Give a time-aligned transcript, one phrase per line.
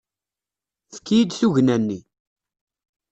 [0.91, 1.99] Efk-iyi-d tugna-nni.